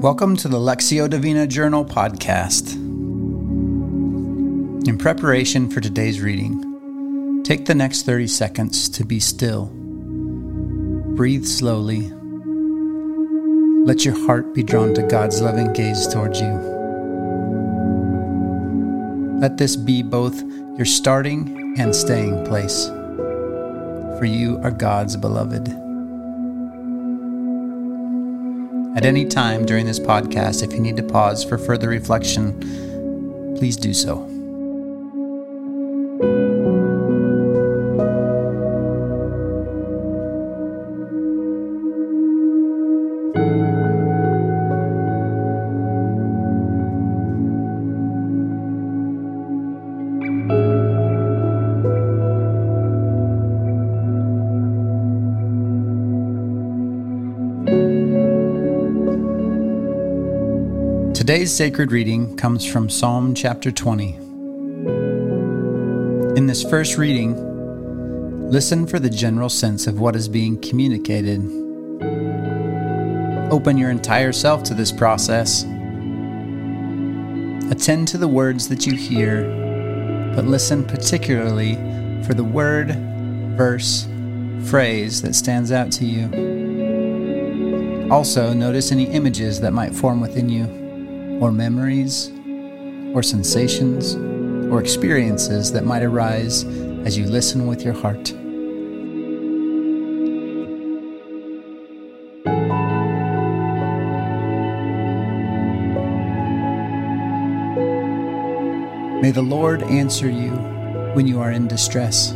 Welcome 0.00 0.34
to 0.38 0.48
the 0.48 0.56
Lectio 0.56 1.10
Divina 1.10 1.46
Journal 1.46 1.84
podcast. 1.84 2.72
In 4.88 4.96
preparation 4.96 5.68
for 5.68 5.82
today's 5.82 6.22
reading, 6.22 7.42
take 7.44 7.66
the 7.66 7.74
next 7.74 8.06
30 8.06 8.26
seconds 8.26 8.88
to 8.88 9.04
be 9.04 9.20
still. 9.20 9.66
Breathe 9.66 11.44
slowly. 11.44 12.10
Let 13.84 14.06
your 14.06 14.18
heart 14.24 14.54
be 14.54 14.62
drawn 14.62 14.94
to 14.94 15.02
God's 15.02 15.42
loving 15.42 15.70
gaze 15.74 16.08
towards 16.08 16.40
you. 16.40 16.54
Let 19.38 19.58
this 19.58 19.76
be 19.76 20.02
both 20.02 20.40
your 20.78 20.86
starting 20.86 21.74
and 21.78 21.94
staying 21.94 22.46
place, 22.46 22.86
for 24.18 24.24
you 24.24 24.58
are 24.62 24.70
God's 24.70 25.18
beloved. 25.18 25.89
At 28.96 29.04
any 29.04 29.24
time 29.24 29.66
during 29.66 29.86
this 29.86 30.00
podcast, 30.00 30.62
if 30.62 30.72
you 30.72 30.80
need 30.80 30.96
to 30.96 31.02
pause 31.02 31.44
for 31.44 31.58
further 31.58 31.88
reflection, 31.88 33.56
please 33.56 33.76
do 33.76 33.94
so. 33.94 34.29
Today's 61.30 61.54
sacred 61.54 61.92
reading 61.92 62.36
comes 62.36 62.66
from 62.66 62.90
Psalm 62.90 63.36
chapter 63.36 63.70
20. 63.70 64.16
In 66.36 66.46
this 66.48 66.64
first 66.64 66.98
reading, 66.98 68.50
listen 68.50 68.84
for 68.84 68.98
the 68.98 69.10
general 69.10 69.48
sense 69.48 69.86
of 69.86 70.00
what 70.00 70.16
is 70.16 70.28
being 70.28 70.60
communicated. 70.60 71.38
Open 73.52 73.78
your 73.78 73.90
entire 73.90 74.32
self 74.32 74.64
to 74.64 74.74
this 74.74 74.90
process. 74.90 75.62
Attend 77.70 78.08
to 78.08 78.18
the 78.18 78.26
words 78.26 78.66
that 78.68 78.84
you 78.84 78.96
hear, 78.96 79.44
but 80.34 80.46
listen 80.46 80.84
particularly 80.84 81.76
for 82.24 82.34
the 82.34 82.42
word, 82.42 82.90
verse, 83.56 84.08
phrase 84.64 85.22
that 85.22 85.36
stands 85.36 85.70
out 85.70 85.92
to 85.92 86.04
you. 86.04 86.28
Also, 88.10 88.52
notice 88.52 88.90
any 88.90 89.04
images 89.04 89.60
that 89.60 89.72
might 89.72 89.94
form 89.94 90.20
within 90.20 90.48
you 90.48 90.79
or 91.40 91.50
memories, 91.50 92.30
or 93.14 93.22
sensations, 93.22 94.14
or 94.70 94.80
experiences 94.80 95.72
that 95.72 95.84
might 95.84 96.02
arise 96.02 96.64
as 97.04 97.16
you 97.18 97.26
listen 97.26 97.66
with 97.66 97.82
your 97.82 97.94
heart. 97.94 98.32
May 109.20 109.32
the 109.32 109.42
Lord 109.42 109.82
answer 109.84 110.28
you 110.28 110.50
when 111.14 111.26
you 111.26 111.40
are 111.40 111.50
in 111.50 111.68
distress. 111.68 112.32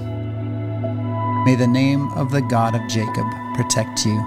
May 1.45 1.57
the 1.57 1.67
name 1.67 2.11
of 2.13 2.31
the 2.31 2.43
God 2.43 2.75
of 2.75 2.81
Jacob 2.89 3.27
protect 3.55 4.05
you. 4.05 4.21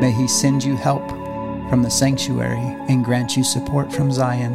May 0.00 0.12
he 0.12 0.28
send 0.28 0.62
you 0.62 0.76
help 0.76 1.23
from 1.74 1.82
the 1.82 1.90
sanctuary 1.90 2.76
and 2.88 3.04
grant 3.04 3.36
you 3.36 3.42
support 3.42 3.92
from 3.92 4.12
Zion. 4.12 4.52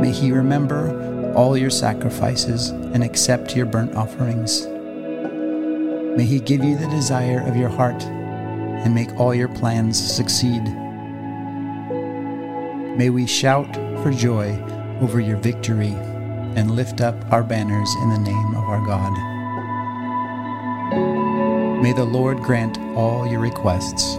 May 0.00 0.10
He 0.10 0.32
remember 0.32 1.32
all 1.36 1.56
your 1.56 1.70
sacrifices 1.70 2.70
and 2.70 3.04
accept 3.04 3.54
your 3.54 3.64
burnt 3.64 3.94
offerings. 3.94 4.66
May 6.16 6.24
He 6.24 6.40
give 6.40 6.64
you 6.64 6.76
the 6.76 6.88
desire 6.88 7.40
of 7.46 7.54
your 7.56 7.68
heart 7.68 8.02
and 8.02 8.92
make 8.92 9.14
all 9.14 9.32
your 9.32 9.46
plans 9.46 9.96
succeed. 9.96 10.64
May 12.96 13.08
we 13.08 13.24
shout 13.24 13.72
for 14.02 14.10
joy 14.10 14.60
over 15.00 15.20
your 15.20 15.36
victory 15.36 15.94
and 16.56 16.72
lift 16.72 17.00
up 17.00 17.14
our 17.32 17.44
banners 17.44 17.94
in 18.02 18.10
the 18.10 18.18
name 18.18 18.56
of 18.56 18.64
our 18.64 18.84
God. 18.84 19.12
May 21.80 21.92
the 21.92 22.02
Lord 22.02 22.40
grant 22.40 22.76
all 22.96 23.24
your 23.24 23.38
requests 23.38 24.18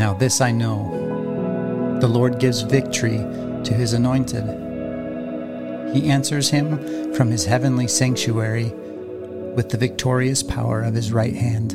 now, 0.00 0.14
this 0.14 0.40
I 0.40 0.50
know 0.50 1.98
the 2.00 2.08
Lord 2.08 2.38
gives 2.38 2.62
victory 2.62 3.18
to 3.18 3.74
his 3.74 3.92
anointed. 3.92 4.44
He 5.94 6.08
answers 6.08 6.48
him 6.48 7.12
from 7.12 7.30
his 7.30 7.44
heavenly 7.44 7.86
sanctuary 7.86 8.70
with 9.54 9.68
the 9.68 9.76
victorious 9.76 10.42
power 10.42 10.80
of 10.82 10.94
his 10.94 11.12
right 11.12 11.34
hand. 11.34 11.72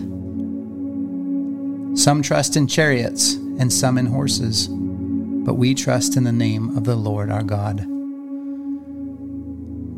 Some 1.96 2.24
trust 2.24 2.58
in 2.58 2.66
chariots 2.66 3.36
and 3.36 3.72
some 3.72 3.96
in 3.96 4.08
horses, 4.08 4.70
but 4.70 5.54
we 5.54 5.76
trust 5.76 6.18
in 6.18 6.24
the 6.24 6.32
name 6.32 6.76
of 6.76 6.86
the 6.86 6.96
Lord 6.96 7.30
our 7.30 7.44
God. 7.44 7.86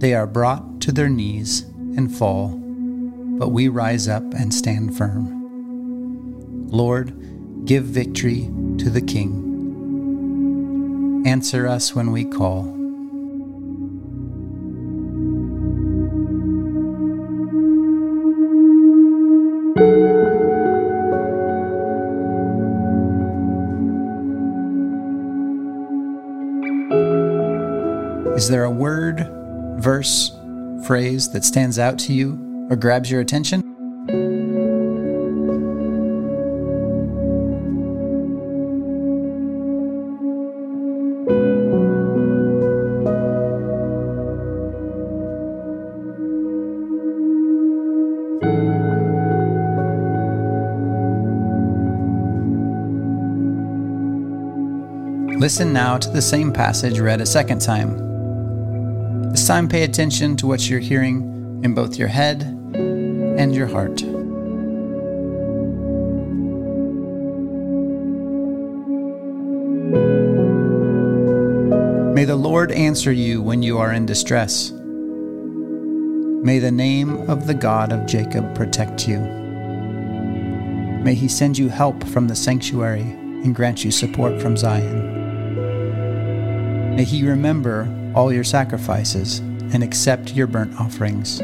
They 0.02 0.14
are 0.14 0.28
brought 0.28 0.82
to 0.82 0.92
their 0.92 1.08
knees 1.08 1.62
and 1.96 2.14
fall, 2.14 2.50
but 3.40 3.54
we 3.54 3.70
rise 3.70 4.10
up 4.10 4.34
and 4.34 4.54
stand 4.54 4.98
firm. 4.98 6.68
Lord, 6.68 7.14
Give 7.66 7.84
victory 7.84 8.50
to 8.78 8.90
the 8.90 9.02
King. 9.02 9.44
Answer 11.26 11.68
us 11.68 11.94
when 11.94 12.12
we 12.12 12.24
call. 12.24 12.78
Is 28.38 28.50
there 28.50 28.64
a 28.64 28.72
word, 28.72 29.28
verse, 29.80 30.32
phrase 30.86 31.30
that 31.32 31.44
stands 31.44 31.78
out 31.80 32.00
to 32.00 32.14
you 32.14 32.68
or 32.70 32.76
grabs 32.76 33.12
your 33.12 33.20
attention? 33.20 33.67
Listen 55.48 55.72
now 55.72 55.98
to 55.98 56.10
the 56.10 56.22
same 56.22 56.52
passage 56.52 57.00
read 57.00 57.22
a 57.22 57.26
second 57.26 57.62
time. 57.62 59.32
This 59.32 59.48
time, 59.48 59.70
pay 59.70 59.84
attention 59.84 60.36
to 60.36 60.46
what 60.46 60.70
you're 60.70 60.82
hearing 60.82 61.62
in 61.64 61.74
both 61.74 61.96
your 61.96 62.10
head 62.10 62.44
and 62.44 63.56
your 63.56 63.68
heart. 63.68 64.04
May 72.14 72.26
the 72.26 72.36
Lord 72.36 72.74
answer 72.74 73.14
you 73.14 73.42
when 73.42 73.64
you 73.64 73.78
are 73.78 73.94
in 73.94 74.06
distress. 74.06 74.72
May 74.72 76.60
the 76.60 76.74
name 76.74 77.30
of 77.30 77.48
the 77.48 77.54
God 77.54 77.94
of 77.94 78.06
Jacob 78.06 78.54
protect 78.54 79.08
you. 79.08 79.20
May 81.06 81.14
he 81.14 81.30
send 81.30 81.58
you 81.58 81.70
help 81.70 82.04
from 82.04 82.28
the 82.28 82.36
sanctuary 82.36 83.00
and 83.00 83.56
grant 83.56 83.86
you 83.86 83.92
support 83.92 84.42
from 84.42 84.58
Zion. 84.58 85.17
May 86.98 87.04
he 87.04 87.24
remember 87.24 87.88
all 88.16 88.34
your 88.34 88.44
sacrifices 88.44 89.38
and 89.38 89.84
accept 89.84 90.34
your 90.34 90.48
burnt 90.48 90.80
offerings. 90.80 91.40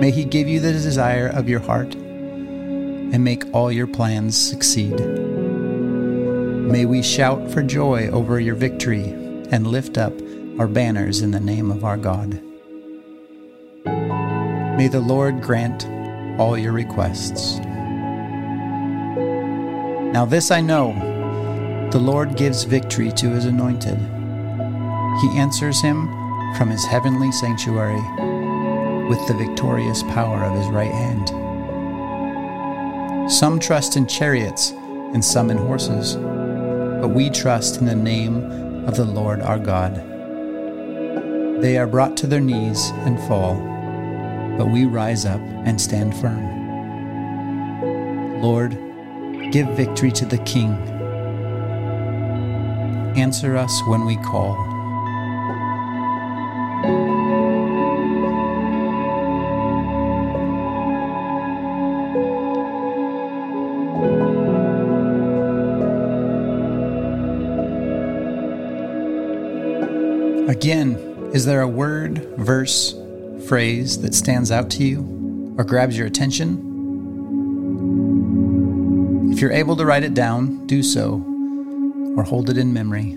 May 0.00 0.10
he 0.10 0.24
give 0.24 0.48
you 0.48 0.58
the 0.58 0.72
desire 0.72 1.28
of 1.28 1.48
your 1.48 1.60
heart 1.60 1.94
and 1.94 3.22
make 3.22 3.44
all 3.54 3.70
your 3.70 3.86
plans 3.86 4.36
succeed. 4.36 4.98
May 4.98 6.86
we 6.86 7.04
shout 7.04 7.48
for 7.52 7.62
joy 7.62 8.08
over 8.08 8.40
your 8.40 8.56
victory 8.56 9.04
and 9.52 9.64
lift 9.68 9.96
up 9.96 10.12
our 10.58 10.66
banners 10.66 11.20
in 11.22 11.30
the 11.30 11.38
name 11.38 11.70
of 11.70 11.84
our 11.84 11.96
God. 11.96 12.30
May 14.76 14.88
the 14.88 14.98
Lord 14.98 15.40
grant 15.40 15.86
all 16.40 16.58
your 16.58 16.72
requests. 16.72 17.60
Now, 20.12 20.24
this 20.24 20.50
I 20.50 20.60
know 20.60 21.09
the 21.90 21.98
Lord 21.98 22.36
gives 22.36 22.62
victory 22.64 23.10
to 23.12 23.30
his 23.30 23.46
anointed. 23.46 23.98
He 25.20 25.36
answers 25.36 25.80
him 25.82 26.06
from 26.56 26.70
his 26.70 26.84
heavenly 26.84 27.32
sanctuary 27.32 28.00
with 29.08 29.26
the 29.26 29.34
victorious 29.34 30.04
power 30.04 30.44
of 30.44 30.56
his 30.56 30.68
right 30.68 30.92
hand. 30.92 31.28
Some 33.30 33.58
trust 33.58 33.96
in 33.96 34.06
chariots 34.06 34.70
and 34.70 35.24
some 35.24 35.50
in 35.50 35.56
horses, 35.58 36.14
but 36.14 37.08
we 37.08 37.28
trust 37.28 37.80
in 37.80 37.86
the 37.86 37.94
name 37.96 38.86
of 38.86 38.96
the 38.96 39.04
Lord 39.04 39.40
our 39.40 39.58
God. 39.58 39.96
They 41.60 41.76
are 41.76 41.88
brought 41.88 42.16
to 42.18 42.28
their 42.28 42.40
knees 42.40 42.90
and 43.04 43.18
fall, 43.28 43.56
but 44.56 44.70
we 44.70 44.84
rise 44.84 45.24
up 45.26 45.40
and 45.40 45.80
stand 45.80 46.16
firm. 46.16 46.60
Lord, 48.40 48.78
give 49.50 49.66
victory 49.76 50.12
to 50.12 50.24
the 50.24 50.38
King. 50.38 50.99
Answer 53.16 53.56
us 53.56 53.82
when 53.86 54.04
we 54.04 54.16
call. 54.16 54.54
Again, 70.48 70.96
is 71.32 71.44
there 71.46 71.60
a 71.60 71.68
word, 71.68 72.18
verse, 72.36 72.94
phrase 73.46 74.00
that 74.02 74.14
stands 74.14 74.50
out 74.50 74.70
to 74.70 74.84
you 74.84 75.54
or 75.58 75.64
grabs 75.64 75.96
your 75.96 76.06
attention? 76.06 76.68
If 79.32 79.40
you're 79.40 79.52
able 79.52 79.76
to 79.76 79.86
write 79.86 80.04
it 80.04 80.14
down, 80.14 80.66
do 80.66 80.82
so 80.82 81.29
or 82.16 82.24
hold 82.24 82.50
it 82.50 82.58
in 82.58 82.72
memory. 82.72 83.16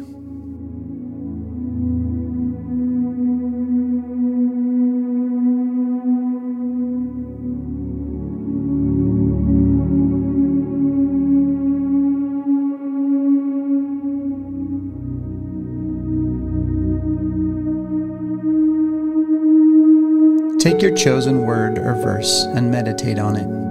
Take 20.59 20.81
your 20.81 20.95
chosen 20.95 21.45
word 21.45 21.77
or 21.77 21.93
verse 21.95 22.43
and 22.43 22.71
meditate 22.71 23.19
on 23.19 23.35
it. 23.35 23.63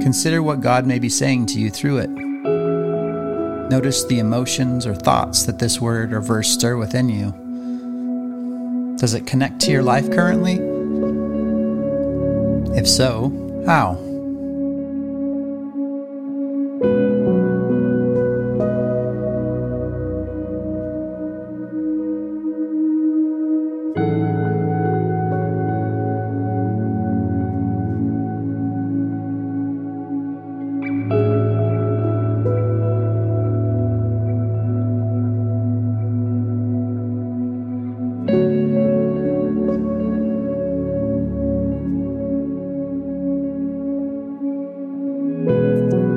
Consider 0.00 0.40
what 0.40 0.60
God 0.60 0.86
may 0.86 1.00
be 1.00 1.08
saying 1.08 1.46
to 1.46 1.58
you 1.58 1.68
through 1.68 1.98
it. 1.98 2.25
Notice 3.70 4.04
the 4.04 4.20
emotions 4.20 4.86
or 4.86 4.94
thoughts 4.94 5.44
that 5.44 5.58
this 5.58 5.80
word 5.80 6.12
or 6.12 6.20
verse 6.20 6.48
stir 6.48 6.76
within 6.76 7.08
you. 7.08 7.32
Does 8.96 9.14
it 9.14 9.26
connect 9.26 9.60
to 9.62 9.70
your 9.70 9.82
life 9.82 10.10
currently? 10.10 10.54
If 12.78 12.86
so, 12.86 13.64
how? 13.66 14.05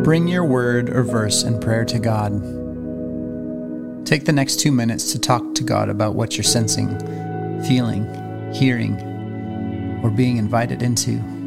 Bring 0.10 0.28
your 0.28 0.44
word 0.44 0.90
or 0.90 1.04
verse 1.04 1.44
in 1.44 1.60
prayer 1.60 1.86
to 1.86 2.00
God. 2.00 2.32
Take 4.08 4.26
the 4.26 4.34
next 4.34 4.60
two 4.60 4.72
minutes 4.72 5.12
to 5.12 5.20
talk 5.20 5.54
to 5.54 5.64
God 5.64 5.88
about 5.88 6.16
what 6.16 6.36
you're 6.36 6.44
sensing, 6.44 6.98
feeling, 7.68 8.08
hearing, 8.52 9.00
or 10.02 10.10
being 10.10 10.38
invited 10.38 10.82
into. 10.82 11.39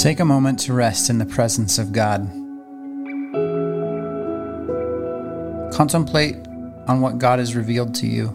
Take 0.00 0.18
a 0.18 0.24
moment 0.24 0.58
to 0.60 0.72
rest 0.72 1.10
in 1.10 1.18
the 1.18 1.26
presence 1.26 1.78
of 1.78 1.92
God. 1.92 2.22
Contemplate 5.74 6.36
on 6.88 7.02
what 7.02 7.18
God 7.18 7.38
has 7.38 7.54
revealed 7.54 7.94
to 7.96 8.06
you. 8.06 8.28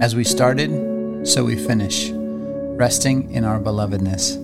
As 0.00 0.14
we 0.14 0.22
started, 0.22 1.26
so 1.26 1.44
we 1.44 1.56
finish, 1.56 2.12
resting 2.12 3.32
in 3.32 3.42
our 3.44 3.58
belovedness. 3.58 4.43